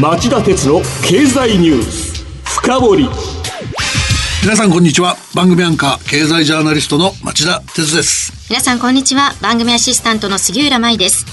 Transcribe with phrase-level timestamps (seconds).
[0.00, 2.24] 町田鉄の経済ニュース。
[2.44, 3.08] 深掘り。
[4.42, 5.18] 皆さんこんにちは。
[5.34, 8.32] 番組アンカー経済ジャーナリストの町田鉄です。
[8.48, 9.34] 皆さんこんにちは。
[9.42, 11.26] 番組アシスタントの杉浦舞です。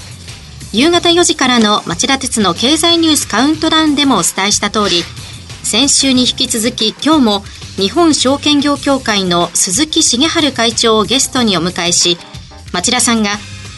[0.74, 5.02] 夕方4時からの町田鉄の経済ニュースカウントダウンでもお伝えした通り
[5.62, 7.40] 先週に引き続き今日も
[7.76, 12.18] 日本証券業協会の鈴木茂春会長をゲストにお迎えし
[12.74, 13.30] 町田さんが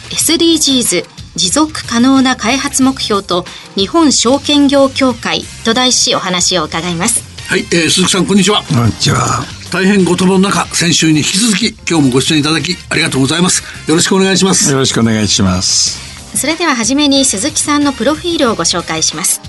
[0.09, 3.45] SDGs 持続可能な開発目標と
[3.75, 7.23] 日本証券業協会と題しお話を伺います。
[7.47, 8.63] はい、えー、鈴木さんこんにちは。
[8.63, 9.43] こんにちは。
[9.71, 13.63] 大変ご多忙の中先週に引き続き今日もご出演いただきありがとうございます。
[13.87, 14.71] よろしくお願いします。
[14.71, 16.37] よろしくお願いします。
[16.37, 19.41] それでは初めに鈴木さんのプロフィールをご紹介します。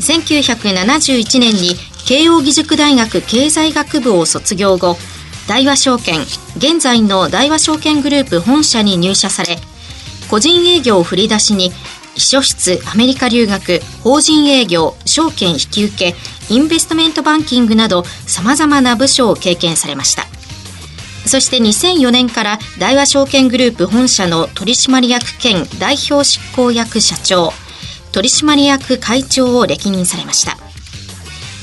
[0.00, 1.76] 1971年に
[2.06, 4.96] 慶應義塾大学経済学部を卒業後
[5.46, 6.20] 大和証券
[6.56, 9.56] 現在の大和証券グループ本社に入社され
[10.30, 11.72] 個人営業を振り出しに
[12.14, 16.14] 秘書室アメリカ留学法人営業証券引き受け
[16.48, 20.26] インベストメントバンキングなどさまざまな部署を経験されました。
[21.26, 27.52] そして2004年から大和証券グループ本社の取締役兼代表執行役社長
[28.12, 30.56] 取締役会長を歴任されました。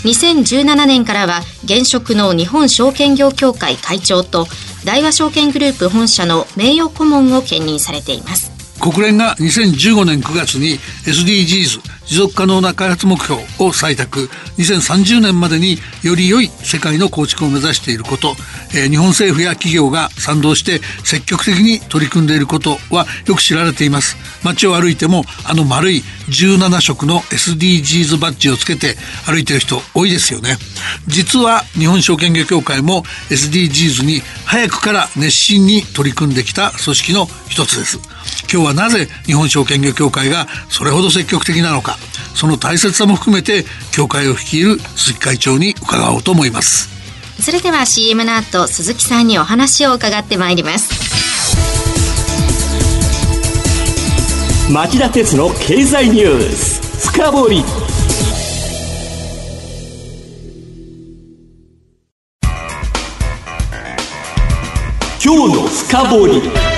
[0.03, 4.45] 2017年からは現職の日本証券業協会会長と
[4.85, 8.56] 大和証券グループ本社の名誉顧問を兼任されています。
[8.91, 14.29] 国連が2015年9月に SDGs 持続可能な開発目標を採択。
[14.57, 18.35] 2030年までにより良い世界の構築を目指していること、
[18.73, 24.15] えー、日本政府や企業が賛同して積極的に取り組んでいることはよく知られています。
[24.43, 30.57] 街を歩いてもあの丸い17色の SDGs バッジをつけて歩いてる人多いですよね。
[31.07, 37.99] 実は日本証券業協会も SDGs に早くから熱心に取り組んできた組織の一つです。
[38.51, 41.96] 今日はなぜ日本証券業協会がそれほど積極的なのか。
[42.35, 46.89] その大切さも含めて協会を率いる鈴木会長に伺おうと思います。
[47.41, 51.07] それでは CM の後鈴木さんにお話を伺ってまいります。
[54.71, 57.63] 町田鉄の経済ニュース深掘り。
[65.23, 66.76] 今日の深掘り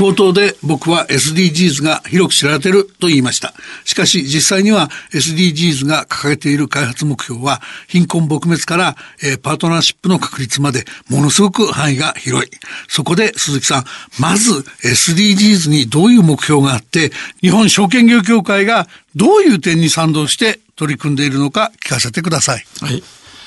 [0.00, 3.52] 冒頭で僕は SDGs が広く知られていると言いました。
[3.84, 12.50] しかし実際には SDGs が掲げている開発目標は貧困撲滅から、え、パートナーシップの確立までものすごく範囲が広い。
[12.88, 13.84] そこで鈴木さん、
[14.18, 17.12] まず SDGs にどういう目標があって、
[17.42, 22.64] 日本証券業協会がどういう点に賛同して取り組んでいるのか聞かせてください。
[22.80, 23.02] はい。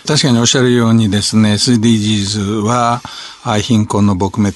[0.06, 3.02] 確かにおっしゃるようにですね、SDGs は
[3.62, 4.52] 貧困の撲滅、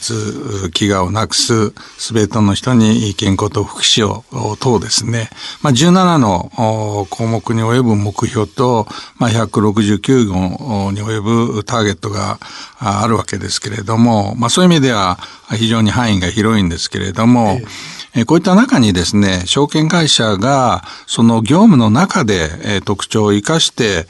[0.71, 4.23] 飢餓をなくす、すべての人に健康と福祉を
[4.57, 5.29] 等ですね、
[5.61, 8.87] まあ、17の項目に及ぶ目標と、
[9.19, 12.39] まあ、169号に及ぶターゲットが
[12.79, 15.17] あるわけですけれども、まあ、そういう意味では
[15.51, 17.96] 非常に範囲が広いんですけれども、えーえ。
[18.25, 24.07] こういった中にですね、証券会社がその業務の中で、特徴を生かして、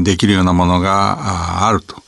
[0.00, 2.00] できるようなものがあると。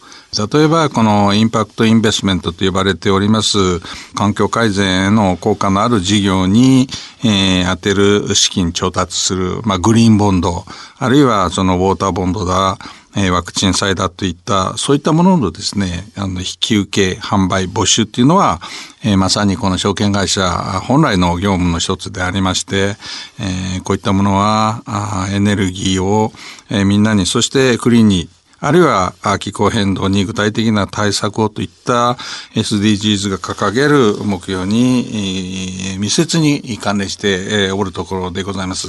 [0.51, 3.81] 例えば、このインパクトインベスメントと呼ばれております、
[4.15, 6.89] 環境改善への効果のある事業に、
[7.23, 10.65] えー、当てる資金調達する、まあ、グリーンボンド、
[10.99, 12.79] あるいはそのウォーターボンドだ、
[13.17, 18.61] え、ワクチン債だといった、そういったもののですね、あの、引き受け、販売、募集っていうのは、
[19.05, 20.49] え、まさにこの証券会社
[20.85, 22.97] 本来の業務の一つでありまして、
[23.39, 26.33] え、こういったものは、あエネルギーを、
[26.71, 28.29] え、みんなに、そしてクリーンに
[28.65, 32.13] あるいは気候変動に具体的な対策をといった
[32.55, 38.87] SDGs が掲げる目標に密接に関連しておるところでございます。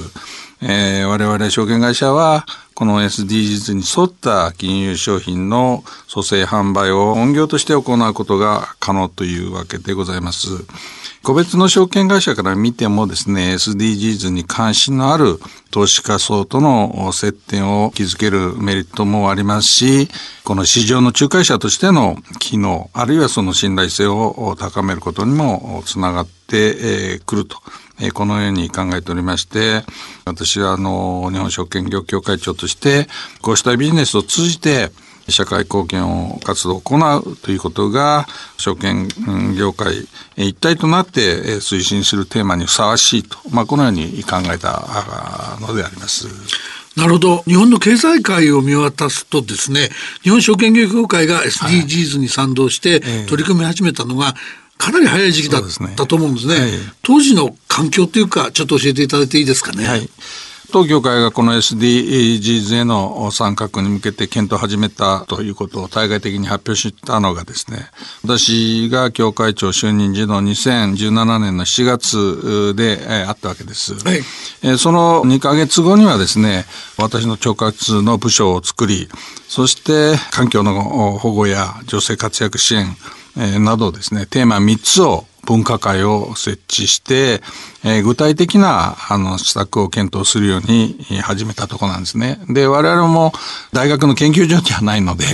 [0.65, 10.47] え我々証券会社はこの SDGs に沿った金融商品の蘇生販売を本業として行うことが可能というわけでございます。
[11.21, 15.39] 個別の証券会社から見てもですね、SDGs に関心のある
[15.71, 20.09] 投資家層との接点を築けるメリットもありますし、
[20.43, 27.57] この市場の仲介者としての機能、あるいはその信頼性を高めることにもつながってくると。
[28.11, 29.83] このように考えておりまして、
[30.25, 33.07] 私はあの、日本証券業協会長として、
[33.41, 34.91] こうしたビジネスを通じて、
[35.29, 38.27] 社会貢献を活動を行うということが、
[38.57, 39.07] 証券
[39.57, 46.27] 業界一体となって推進するテーマにふさわしいと、まあ、このように考えたのであります。
[46.95, 47.37] なるほど。
[47.47, 49.89] 日本の経済界を見渡すとですね、
[50.21, 54.35] 日本証券業協会が SDGs に賛同して取り組み始めたのが、
[54.77, 55.63] かなり早い時期だっ
[55.95, 56.55] たと思うんですね。
[56.55, 59.85] すねはい、当時の環境というか、ちょっと教えていただいていいですかね。
[59.85, 60.09] はい
[60.73, 67.77] 当協会がこの SDGs への参画に向けて検討を始めたということを対外的に発表したのがですね、
[68.23, 73.93] 私が協会長就任時の2017年の7月で、えあったわけです。
[74.03, 74.23] はい、
[74.63, 76.65] えその2ヶ月後にはですね、
[76.97, 79.09] 私の直轄の部署を作り、
[79.47, 82.97] そして環境の保護や女性活躍支援、
[83.37, 87.41] えなどですね、テーマ3つを分科会を設置して、
[87.83, 92.39] えー、具体的なあの施策を検討するように始めたところなんですね。
[92.47, 93.33] で、我々も
[93.73, 95.25] 大学の研究所じゃないので、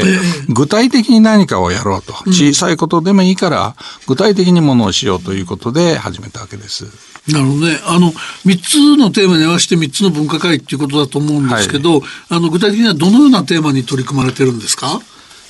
[0.49, 2.13] 具体的に何かをやろうと。
[2.31, 3.75] 小さいことでもいいから、
[4.07, 6.85] 具体的にものをしようということで始めたわけです。
[7.27, 7.79] なるほどね。
[7.85, 14.99] あの、3つのテーマに合わせて3つの分科会っていうことだと思うんですけど、はい、あの、具体的にはどのようなテーマに取り組まれてるんですか？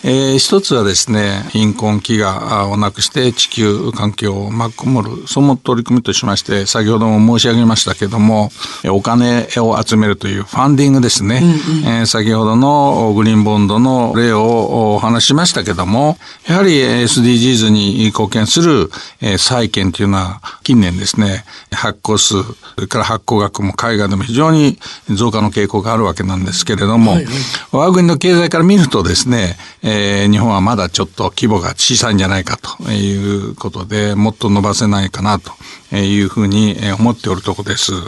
[0.04, 4.72] えー、一つはですね、貧困飢餓をなくして地球環境を守
[5.10, 8.50] る、その取り組みとしまして、先ほども申し上げましたけども、
[8.88, 11.42] お金を集めるというファンディングですね。
[11.44, 16.18] うんうん、えー、先ほどのグリーンボンドの例をお話しましたけども、
[16.48, 18.90] やはり SDGs に貢献する、
[19.22, 21.44] えー、債券というのは近年ですね、
[21.74, 24.80] 発行数、それから発行額も海外でも非常に
[25.10, 27.34] 増加の傾向があるわけなんですけれども、はいはい、
[27.72, 29.58] 我が国の経済から見るとですね、
[29.90, 35.52] えー、日本はまだちょっと規模が小さいんじゃないかということで、もっと伸ばせないかなと
[35.96, 37.94] いうふうに思っておるところです。
[37.94, 38.02] うん、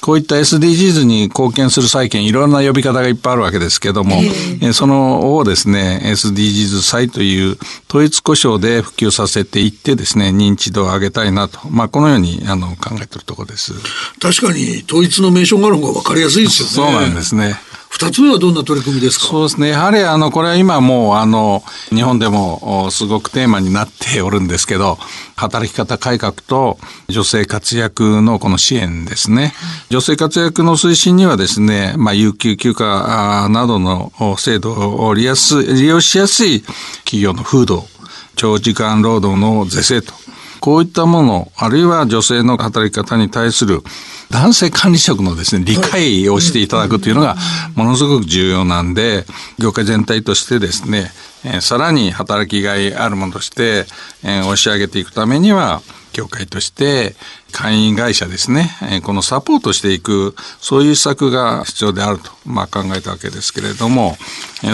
[0.00, 4.16] こういった SDGs に貢献する債券、いろんな呼び方がいっぱいあるわけですけども、
[4.60, 7.56] えー、そのをですね、SDGs 債という
[7.88, 13.72] 統一故障で普及させていってですね、認知度を上げたいなと、まあ、このようにあの考えているところです。
[14.20, 16.92] 確かに統一の名称がある方が分かりやすいですよね。
[16.92, 17.67] そうなんですね。
[17.90, 19.26] 二つ目はどんな取り組みですか？
[19.26, 19.70] そうですね。
[19.70, 24.98] やはりあの、これは今もうあの、日本でもすごくテーマになっておるんですけど、
[25.36, 29.52] 働き方改革と女性活躍のこの支援ですね。
[29.88, 36.62] 女性活躍の推進にはですね、まあ、有給休暇などの制度を利用しやすい
[37.04, 37.86] 企業の風土、
[38.36, 40.12] 長時間労働の是正と
[40.60, 43.82] こういったもの、あるいは女性の働き方に対する
[44.30, 47.36] 男性管理職のですね、理解をしていただくというのが
[47.74, 49.24] ものすごく重要なんで、
[49.58, 51.10] 業界全体としてですね、
[51.44, 53.86] えさらに働きがいあるものとして、
[54.22, 55.82] え押し上げていくためには、
[56.12, 57.14] 協会として
[57.52, 58.70] 会員会社ですね、
[59.04, 64.16] このサポートしていく、そういう施策が必要であると、まあ、考えたわけですけれども、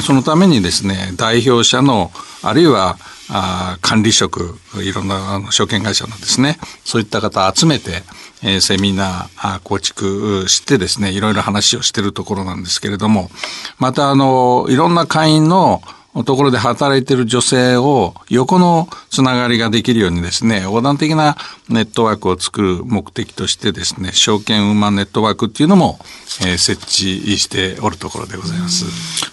[0.03, 2.11] そのためにですね、代表者の、
[2.43, 2.99] あるいは
[3.31, 8.03] あ管理職、いろんなあの証券会社のですね、そういった方集めて、
[8.43, 13.31] えー、セミナー構築してですね、いろいろ話をしてるところなんですけれども、
[13.79, 15.83] またあの、いろんな会員の
[16.23, 21.37] ところで働いている女性を横のつながりができるようにですね、横断的な
[21.69, 25.99] ネットワークを作る目的としてですね、証券ウーマンネットワークっていうのも、
[26.43, 28.85] えー、設置しておるところでございます。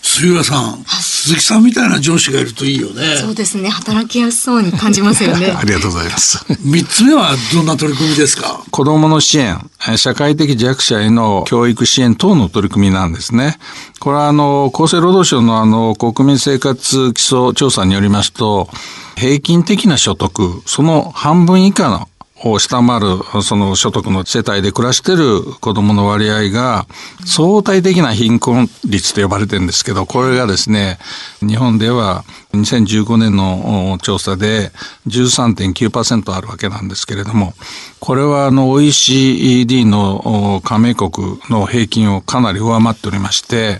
[0.01, 3.16] 杉浦さん、鈴木さんみたいな上司がいるといいよね。
[3.18, 5.51] そうですね、働きやすそうに感じますよね。
[5.57, 6.44] ありがとうございます。
[6.62, 8.63] 三つ目はどんな取り組みですか？
[8.72, 13.57] 子供の支援、社会的弱者への教育支援等の取り組みなんですね。
[14.00, 18.69] これはあの、厚生労働省のあの、国民生活基礎調査によりますと、
[19.16, 22.07] 平均的な所得、その半分以下の
[22.43, 26.88] を下回るその所得の世帯で暮らしている子供の割合が
[27.25, 30.97] 相対的な貧困率と呼ばれてるんですけど、これがですね、
[31.42, 32.23] 日本では
[32.54, 34.71] 2015年の調査で
[35.07, 37.54] 13.9%あるわけなんですけれども、
[37.99, 43.80] これはあの OECD の加盟国の平均をかなり上回っておりまして、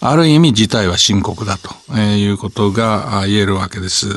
[0.00, 4.08] ある意味事態は深刻だということが言えるわけです。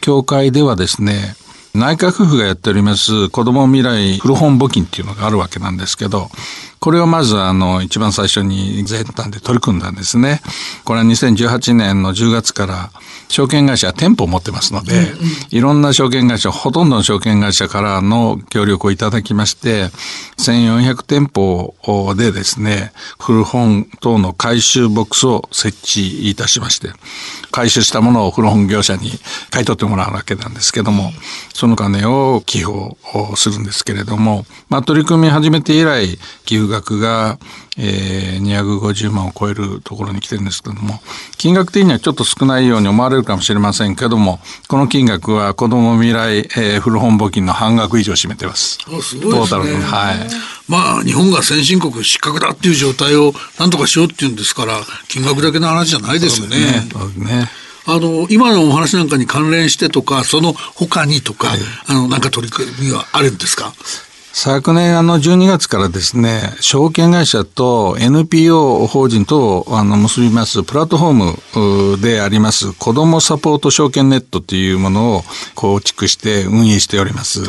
[0.00, 1.36] 協会ではですね、
[1.74, 6.28] 内閣府がやっております子ども未来古本募金っていうのがあるわけなんですけど、
[6.84, 10.42] これをまずあの一番最初に全端で取り組んだんですね。
[10.84, 12.90] これは2018年の10月から
[13.28, 15.08] 証券会社は店舗を持ってますので、うんうん、
[15.50, 19.86] いろんな証券会社、ほとんどの証券会社からの協力をいただきまして、
[20.36, 21.74] 1400店舗
[22.16, 26.90] でですね、古本等の回収ボックスを設置いたしまして、
[27.50, 29.10] 回収したものを古本業者に
[29.50, 31.10] 買い取ってもらうわけなんですけども、
[31.54, 32.96] その金を寄付を
[33.36, 37.38] するんですけれども、まあ取り組み始めて以来、寄付額が、
[37.76, 41.00] えー、250万を超えるところに来てるんですけども、
[41.38, 48.78] 金額的にはちょっと少ないように思われるかもしれませんけども、この金額は子ども未来、えー、古本募金の半額以上占めてます。
[48.78, 49.22] すごいですね。
[49.22, 50.16] トータルはい。
[50.68, 56.56] まあ、日本が先進国失格だっていう状態をなんとかしようっていうんですから、金額だけの話じゃないですよね。
[57.16, 57.24] ね。
[57.24, 57.48] ね
[57.86, 63.74] あの今のお話なんかに関連してとかその他にとか、はい、あのなんか取り組みはあるんですか？
[64.36, 75.22] 昨年あの12月からですね、証券会社と NPO 法人とあの結びますプラットフォームであります子どもサポート証券ネットというものを
[75.54, 77.44] 構築して運営しております。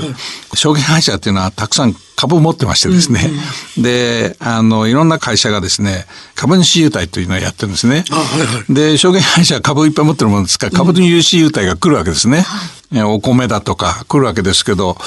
[0.54, 3.34] 証券会社っていうのはたくさん株を持ってましてですね、うん
[3.78, 8.06] うん、で、あの、いろんな会社がですね、株主優待というのをやってるんですね。
[8.10, 12.46] はいはい、で、証券会社は株をいっぱい持ってるものですから、株主優待が来るわけですね。
[12.94, 14.98] うん、お米だとか来るわけですけど、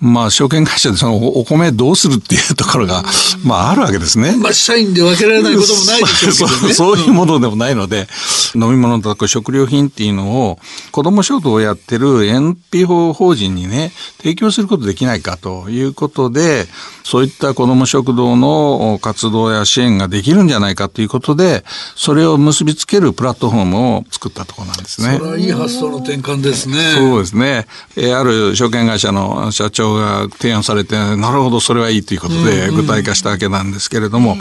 [0.00, 3.02] まあ、証券会社でそのお米どうするっていうところが、
[3.44, 4.34] まあ、あるわけですね。
[4.36, 6.72] まあ、社員で分けられないこともないでしょうけどね。
[6.74, 8.08] そういうものでもないので、
[8.54, 10.58] 飲み物とか食料品っていうのを、
[10.90, 16.66] 子供食堂をやってる NPO 法人にね、提供することできないかということで、
[17.04, 21.64] そういった子供食堂の活動や支援ができるんじゃないかということで、
[21.94, 25.18] それを結びつけるプラットフォームを作ったところなんですね。
[25.18, 26.76] それはいい発想の転換ですね。
[26.96, 27.66] そうですね。
[27.96, 34.36] えある証券会社の社長が提案されて、なるほど、それはいいということで具体化したわけなんですけれども、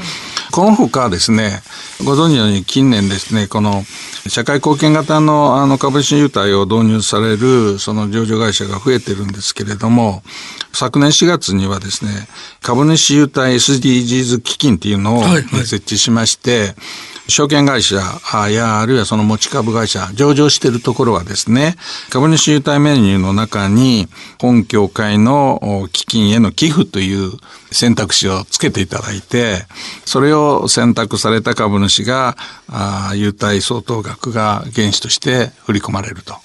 [0.52, 1.62] このほかですね、
[2.04, 3.84] ご存知のように近年ですね、この
[4.28, 10.24] 社会貢献型のあの株主優待を導入されるその上場会社が増えてるんですけれども、
[10.74, 12.12] 昨年4月にはですね、
[12.62, 16.76] 株主優待 SDGs 基金っていうのを設置しまして、はいはい
[17.30, 17.98] 証券会社
[18.50, 21.76] やあるいはその持ち株会社、上場しているところはですね、
[22.10, 24.08] 株主優待メニューの中に
[24.40, 27.32] 本協会の基金への寄付という
[27.72, 29.66] 選択肢をつけていただいて、
[30.06, 32.36] それを選択された株主が、
[33.16, 36.36] 優待相当額が原資として振り込まれると。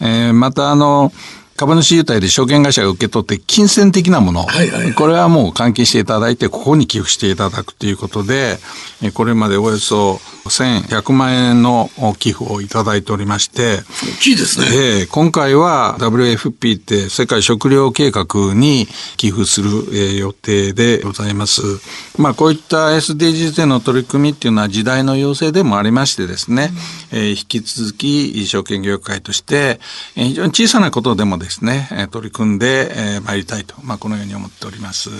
[0.00, 1.12] えー、またあの、
[1.56, 8.58] 株主優待で証券会社が受け取って金銭的なもの、はいはいはい、これはもう換金していただいて、ここに寄付していただくということで、
[9.14, 13.78] これまでおよそ1100万円の寄付をいただいておりまして、
[14.18, 14.66] 大きいですね。
[15.02, 21.62] え今回は WFP って世界食糧計画に寄付する予定でございます。
[22.18, 26.70] まあこういった SDGs での取り組みっていうのは時代の要請でもありましてですね、
[27.12, 29.78] うん、え引き続き証券業界として
[30.14, 35.10] 非常に小さなことでもですね、取り組んでまいりたいと、まあ、このように思っております。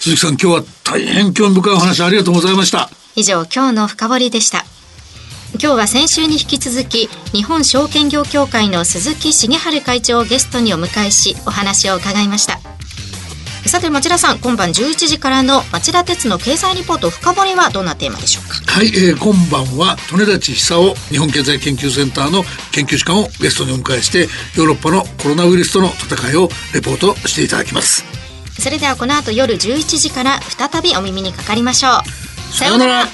[0.00, 2.90] 鈴木さん、今日は大変興味深いお話ありがとうございました。
[3.14, 4.64] 以上、今日の深掘りでした。
[5.60, 12.71] 今日は先週に引き続き日本証券業協会の鈴木茂春会長をゲストにお迎えしお話を伺いました
[13.66, 18.56] さて町田さん今晩11時からの町田鉄の経済リポート深掘りはどんなテーマでしょうか？
[18.70, 22.42] はい、えー、今晩は利根立久夫日本経済研究センターの
[22.72, 28.04] 研究士官をゲストにお迎えしてヨーロッパのコロナウイルスとの戦いをレポートしていただきます。
[28.60, 32.54] それではこの後夜11時から再びお耳にかかりましょう。
[32.54, 33.06] さようなら